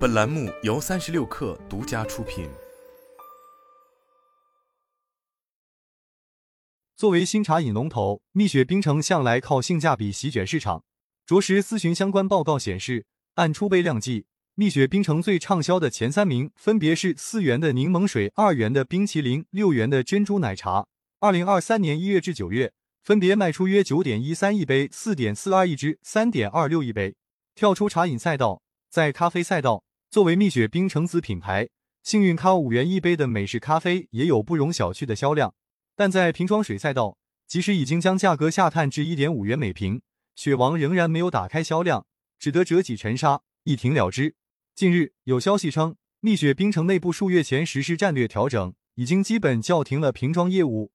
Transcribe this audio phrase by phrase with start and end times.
[0.00, 2.48] 本栏目由三十六氪独家出品。
[6.96, 10.84] 作为新茶饮龙头，蜜雪冰城向来靠性价比席卷市场。
[11.26, 13.04] 着实咨询相关报告显示，
[13.34, 14.24] 按出杯量计，
[14.54, 20.86] 蜜雪冰城最畅销的前三名分别是四元的柠檬水、二元的冰淇淋、六元的珍珠奶茶。
[21.18, 22.72] 二零二三年一月至九月，
[23.02, 27.14] 分别卖出约九点一三亿杯、四点四二亿支、三点二六亿杯。
[27.54, 31.68] 跳出茶饮赛道，在咖啡赛道，作为蜜雪冰城子品牌，
[32.02, 35.54] 幸运咖五元一杯的美式咖啡也有不容小觑的销量。
[35.94, 40.02] 但在瓶装水赛道，即使已经将价格下探至一点五元每瓶，
[40.34, 42.06] 雪王仍然没有打开销量，
[42.40, 44.34] 只得折戟沉沙，一停了之。
[44.74, 50.90] 近日有消息称，蜜雪冰城内部数月前实施战略调整，已经基本叫停了瓶装业务。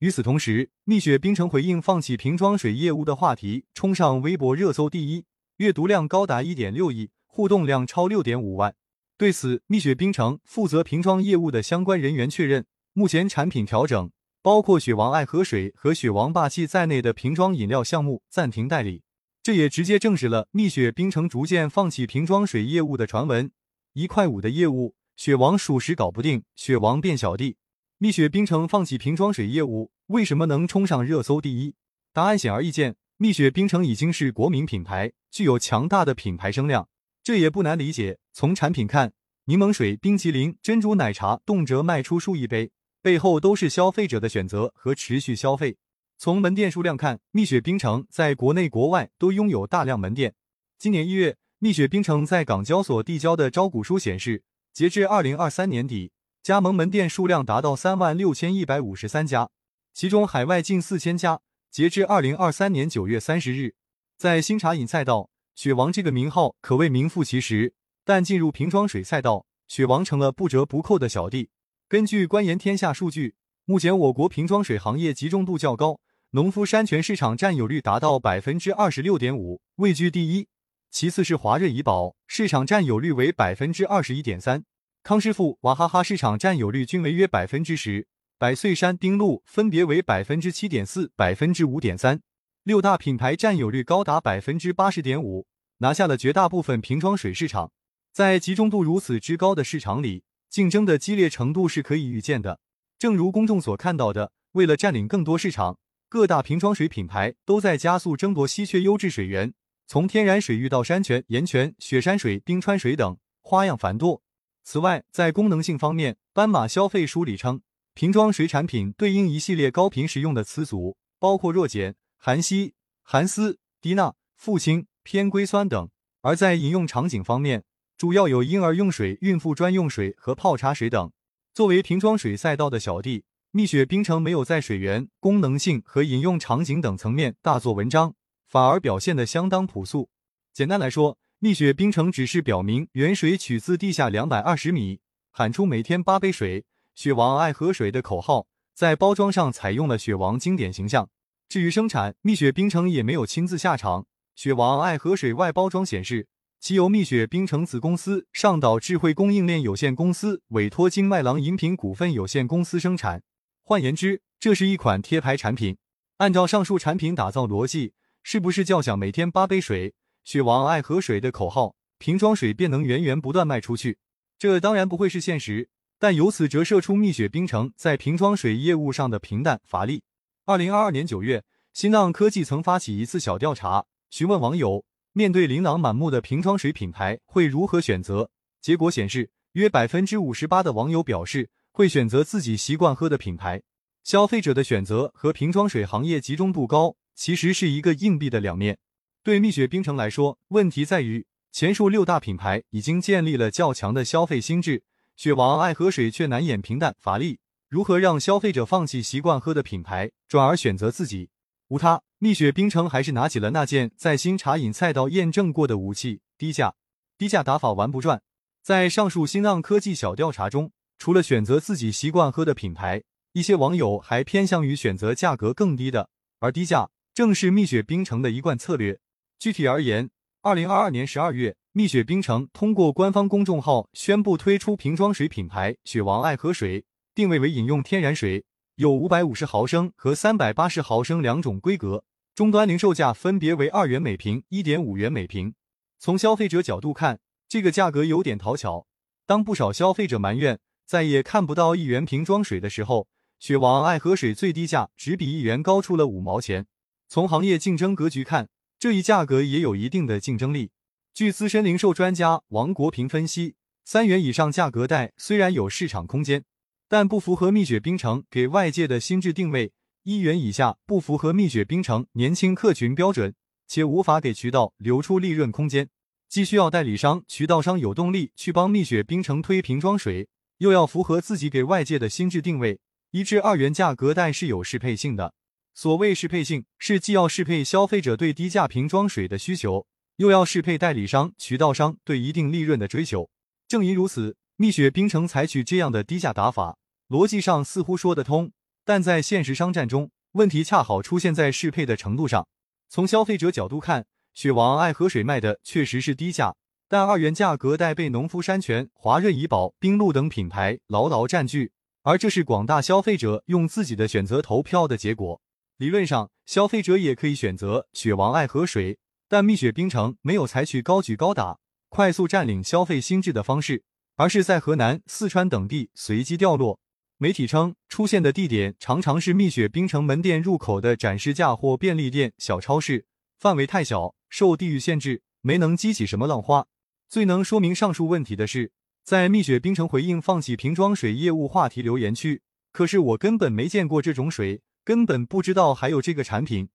[0.00, 5.24] 与此同时，蜜雪冰城回应放弃瓶装水业务的话题，冲上微博热搜第一。
[5.56, 8.74] 阅读量高达一点六亿，互动量超六点五万。
[9.16, 14.10] 对此，蜜雪冰城负责瓶装业务的相关人员确认，目前产品调整，
[14.42, 19.04] 包括雪王爱喝水和雪王霸气在内的瓶装饮料项目暂停代理。
[19.40, 23.52] 这也直接证实了蜜雪冰城逐渐放弃瓶装水业务的传闻。
[23.92, 27.56] 一块五的业务，雪王属实搞不定，雪王变小弟。
[27.98, 31.76] 蜜雪冰城放弃瓶装水业务，为什么能冲上热搜第一？
[32.12, 32.96] 答案显而易见。
[33.16, 36.88] 蜜雪冰城已经是国民品牌，具有强大的品牌声量，
[37.28, 38.16] 这也不难理解。
[38.32, 39.12] 从产品看，
[39.44, 42.70] 柠檬水、冰淇淋、珍珠奶茶动辄卖出数亿杯，
[43.02, 45.76] 背后都是消费者的选择和持续消费。
[46.16, 50.34] 从门店数量看，蜜雪冰城在国内国外都拥有大量门店。
[50.78, 56.12] 今年一月，蜜雪冰城在港交所递交的招股书显示，截至二零二三年底，
[56.42, 59.50] 加盟门店数量达到三万六千一百五十三家，
[59.92, 61.42] 其中海外近四千家。
[61.70, 63.74] 截至二零二三年九月三十日，
[64.16, 67.74] 在新茶饮赛道，雪王这个名号可谓名副其实。
[68.04, 71.50] 但进入瓶装水赛道，雪王成了不折不扣的小弟。
[71.88, 73.34] 根据官研天下数据，
[73.64, 75.98] 目前我国瓶装水行业集中度较高，
[76.30, 80.46] 农夫山泉市场占有率达到百分之二十六点五，位居第一。
[80.92, 84.62] 其次是华润怡宝，市场占有率为百分之二十一点三，
[85.02, 88.06] 康师傅、娃哈哈市场占有率均为约百分之十。
[88.38, 92.20] 百岁山、丁路分别为百分之七点四、百分之五点三，
[92.62, 95.46] 六大品牌占有率高达百分之八十点五，
[95.78, 97.72] 拿下了绝大部分瓶装水市场。
[98.12, 102.60] 在集中度如此之高的市场里，竞争的激烈程度是可以预见的。
[102.98, 105.78] 正如公众所看到的，为了占领更多市场，
[106.08, 109.54] 各大瓶装水品牌都在加速争夺稀缺优质水源，
[109.86, 114.22] 从天然水域到山泉、岩泉、雪山水、冰川水等，花样繁多。
[114.64, 117.62] 此外，在功能性方面，斑马消费梳理称。
[117.94, 122.72] 瓶装水产品对应一系列高频使用的词组，包括弱碱、含硒、
[123.02, 125.88] 含丝、低钠、富氢、偏硅酸等。
[126.20, 127.64] 而在饮用场景方面，
[127.96, 131.10] 主要有婴儿用水、孕妇专用水和泡茶水等。
[131.54, 138.12] 作为瓶装水赛道的小弟，蜜雪冰城没有在水源、功能性和饮用场景等层面大做文章，
[138.50, 140.10] 反而表现得相当朴素。
[140.52, 146.66] 简单来说，蜜雪冰城只是表明原水取自地下两百二十米，喊出每天八杯水。
[146.94, 151.08] 雪王爱喝水的口号在包装上采用了雪王经典形象。
[151.48, 154.04] 至于生产，蜜雪冰城也没有亲自下场。
[154.38, 156.28] 雪王爱喝水外包装显示，
[156.60, 163.24] 其由蜜雪冰城子公司上岛智慧供应链有限公司委托金麦郎饮品股份有限公司生产。
[163.64, 165.76] 换言之，这是一款贴牌产品。
[166.18, 173.98] 按照上述产品打造逻辑，是不是叫响每天八杯水，雪王爱喝水的口号，瓶装水便能源源不断卖出去？
[174.38, 175.68] 这当然不会是现实。
[175.98, 180.04] 但由此折射出蜜雪冰城在瓶装水业务上的平淡乏力。
[180.44, 188.30] 二零二二年九月，新浪科技曾发起一次小调查，询问网友面对琳琅满目的瓶装水品牌会如何选择。
[188.60, 193.62] 结果显示，约百分之五十八的网友表示会选择自己习惯喝的品牌。
[194.04, 198.78] 消费者的选择和瓶装水行业集中度高，其实是一个硬币的两面。
[199.22, 204.82] 对蜜雪冰城来说，问题在于前述六大品牌已经建立了较强的消费心智。
[205.16, 211.28] 雪王爱喝水却难掩平淡乏力，如何让消费者放弃习惯喝的品牌，转而选择自己？
[211.68, 216.74] 无他，蜜雪冰城还是拿起了那件在新茶饮赛道验证过的武器——低价。
[217.16, 218.20] 低价打法玩不转。
[218.60, 223.04] 在上述新浪科技小调查中，除了选择自己习惯喝的品牌，
[223.34, 226.10] 一些网友还偏向于选择价格更低的，
[226.40, 228.98] 而低价正是蜜雪冰城的一贯策略。
[229.38, 230.10] 具体而言，
[230.42, 231.56] 二零二二年十二月。
[231.70, 238.44] 蜜雪冰城通过官方公众号宣布推出瓶装水品牌“雪王爱喝水”，定位为饮用天然水，
[238.74, 242.02] 有五百五十毫升和三百八十毫升两种规格，
[242.38, 245.54] 终端零售价分别为二元每瓶、一点五元每瓶。
[245.98, 247.18] 从消费者角度看，
[247.48, 248.86] 这个价格有点讨巧。
[249.26, 253.08] 当不少消费者埋怨再也看不到一元瓶装水的时候，
[253.40, 256.68] 雪王爱喝水最低价只比一元高出了五毛钱。
[257.08, 258.48] 从行业竞争格局看，
[258.78, 260.70] 这一价格也有一定的竞争力。
[261.12, 266.44] 据资深零售专家王国平分析，三元以上价格带虽然有市场空间，
[266.88, 269.72] 但不符合蜜雪冰城给外界的心智定位；
[270.04, 273.34] 一元以下不符合蜜雪冰城年轻客群标准，
[273.66, 275.88] 且无法给渠道留出利润空间。
[276.28, 280.28] 既需要代理商、渠道商有动力去帮蜜雪冰城推瓶装水，
[280.58, 282.80] 又要符合自己给外界的心智定位。
[283.10, 285.34] 一至二元价格带是有适配性的。
[285.74, 289.86] 所谓适配性，是既要适配消费者对低价瓶装水的需求，
[290.16, 293.30] 又要适配代理商、渠道商对一定利润的追求。
[293.66, 296.76] 正因如此，蜜雪冰城采取这样的低价打法，
[297.08, 298.52] 逻辑上似乎说得通，
[298.88, 302.48] 但在现实商战中，问题恰好出现在适配的程度上。
[302.88, 306.54] 从消费者角度看，雪王爱河水卖的确实是低价，
[306.88, 315.38] 但二元价格带被农夫山泉、华润怡宝、冰露等品牌牢牢占据，而这是广大消费者用自己的选择投票的结果。
[315.76, 318.96] 理论上，消费者也可以选择雪王爱河水，
[319.28, 321.58] 但蜜雪冰城没有采取高举高打、
[321.90, 323.82] 快速占领消费心智的方式，
[324.16, 326.80] 而是在河南、四川等地随机掉落。
[327.20, 333.06] 媒体称，出现的地点常常是蜜雪冰城门店入口的展示架或便利店、小超市，
[333.40, 334.14] 范围太小。
[334.28, 336.68] 受地域限制，没能激起什么浪花。
[337.08, 338.70] 最能说明上述问题的是，
[339.02, 346.68] 在蜜雪冰城回应放弃瓶装水业务话题留言区，可是我根本没见过这种水，根本不知道还有这个产品。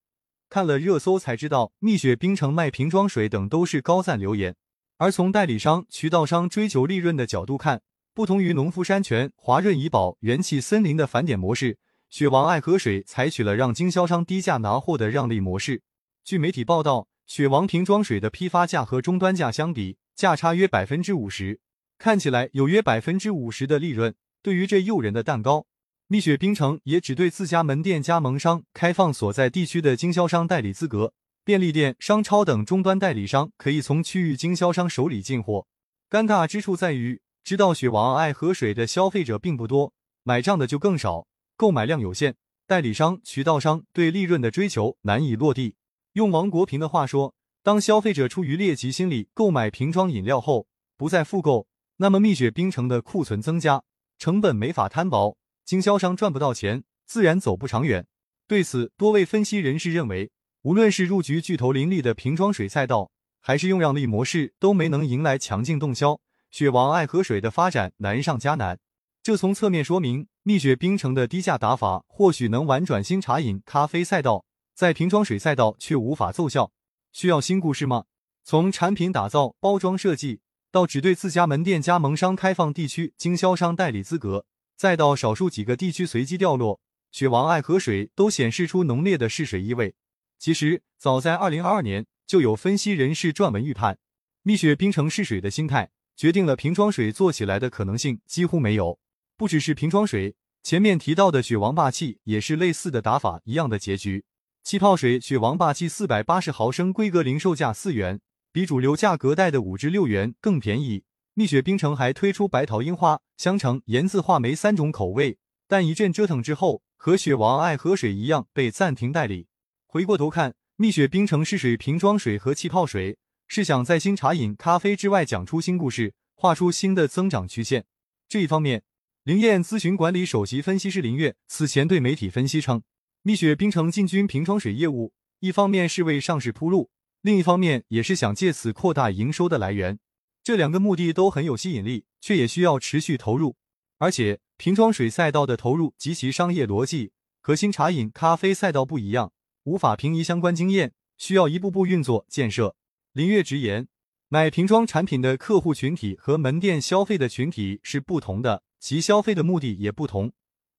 [0.49, 4.53] 看了热搜才知道，蜜雪冰城卖瓶装水等都是高赞留言。
[4.97, 7.81] 而从代理商、渠道商追求利润的角度看，
[8.15, 11.77] 不同于农夫山泉、华润怡宝、元气森林的返点模式，
[12.09, 15.81] 雪王爱河水采取了让经销商低价拿货的让利模式。
[16.23, 17.07] 据媒体报道。
[17.25, 21.61] 雪王瓶装水的批发价和终端价相比，价差约百分之五十，
[21.97, 24.13] 看起来有约百分之五十的利润。
[24.41, 25.65] 对于这诱人的蛋糕，
[26.07, 31.13] 蜜雪冰城也只对自家门店加盟商开放所在地区的经销商代理资格，
[31.45, 35.65] 便利店、商超等终端代理商可以从区域经销商手里进货。
[36.09, 39.91] 尴尬之处在于，知道雪王爱喝水的消费者并不多，
[40.23, 42.35] 买账的就更少，购买量有限，
[42.65, 45.75] 代理商、渠道商对利润的追求难以落地。
[46.13, 51.67] 用王国平的话说，当消费者出于猎奇心理购买瓶装饮料后不再复购，
[51.97, 53.83] 那么蜜雪冰城的库存增加，
[54.17, 55.35] 成本没法摊薄，
[55.65, 58.07] 经销商赚不到钱，自然走不长远。
[58.47, 60.31] 对此，多位分析人士认为，
[60.61, 63.11] 无论是入局巨头林立的瓶装水赛道，
[63.41, 66.21] 还是用让利模式，都没能迎来强劲动销，
[66.53, 68.77] 雪王爱河水的发展难上加难。
[69.23, 74.45] 这从侧面说明，蜜雪冰城的低价打法或许能玩转新茶饮咖啡赛道。
[74.75, 76.71] 在瓶装水赛道却无法奏效，
[77.11, 78.05] 需要新故事吗？
[78.43, 80.41] 从产品打造、包装设计，
[80.71, 84.45] 到只对自家门店加盟商开放地区经销商代理资格，
[84.77, 86.79] 再到少数几个地区随机掉落，
[87.11, 89.95] 雪王爱河水都显示出浓烈的试水意味。
[90.37, 93.97] 其实，早在二零二二年，就有分析人士撰文预判，
[94.43, 98.99] 蜜雪冰城试水的心态，决定了瓶装水做起来的可能性几乎没有。
[99.35, 104.25] 不只是瓶装水，前面提到的雪王霸气也是类似的打法一样的结局。
[104.63, 108.21] 气泡水雪王霸气四百八十毫升规格零售价四元，
[108.51, 111.03] 比主流价格带的五至六元更便宜。
[111.33, 119.47] 蜜雪冰城还推出白桃樱花、香橙、盐渍话梅三种口味，但一阵折腾之后，和雪王爱喝水一样被暂停代理。
[119.87, 127.85] 回过头看，蜜雪冰城试水瓶装水和气泡水，是想在新茶饮、咖啡之外讲出新故事，画出新的增长曲线。
[128.27, 128.83] 这一方面，
[129.23, 132.81] 灵燕咨询管理首席分析师林月此前对媒体分析称。
[133.21, 136.89] 蜜雪冰城进军瓶装水业务，一方面是为上市铺路，
[137.21, 139.99] 另一方面也是想借此扩大营收的来源。
[140.43, 143.55] 这两个目的都很有吸引力，却也需要持续投入。
[143.97, 149.31] 而且瓶装水赛道的投入及其商业逻辑和新茶饮、咖啡赛道不一样，
[149.63, 152.75] 无法平移相关经验，需要一步步运作建设。
[153.13, 153.87] 林月直言，
[154.27, 160.33] 买瓶装产品的客户群体和门店消费的群体是不同的，其消费的目的也不同。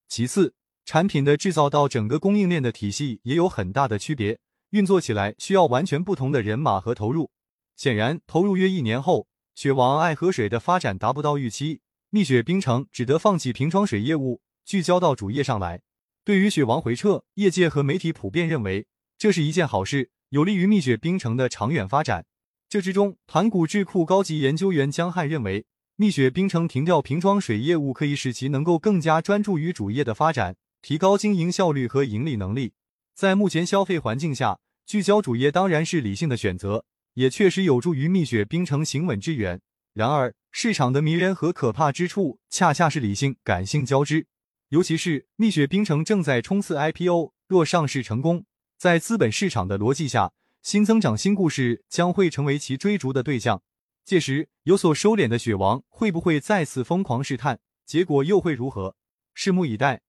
[0.09, 0.55] 其次。
[0.87, 4.39] 产品的制造到整个供应链的体系也有很大的区别，
[4.71, 7.31] 运作起来需要完全不同的人马和投入。
[7.75, 15.81] 显然，投入约一年后，雪王爱河水的发展达不到预期，蜜雪冰城只得放弃瓶装水业务，聚焦到主业上来。
[16.23, 18.87] 对于雪王回撤，业界和媒体普遍认为
[19.17, 22.27] 这是一件好事，有利于蜜雪冰城的长远发展。
[22.69, 25.65] 这之中，盘古智库高级研究员江汉认为，
[25.95, 30.57] 蜜雪冰城停掉瓶装水业务，可以使其能够更加专注于主业的发展。
[30.83, 32.73] 提高经营效率和盈利能力，
[33.15, 39.61] 在目前消费环境下，聚焦主业当然是理性的选择，也确实有助于蜜雪冰城行稳致远。
[39.93, 44.27] 然而，市场的迷人和可怕之处，恰恰是理性感性交织。
[44.71, 48.45] 尤其是蜜雪冰城正在冲刺 IPO，若上市成功，
[48.85, 53.63] 在资本市场的逻辑下，新增长新故事将会成为其追逐的对象。
[54.05, 57.61] 届时，有所收敛的雪王会不会再次疯狂试探？
[57.87, 58.95] 结果又会如何？
[59.35, 60.03] 拭目以待。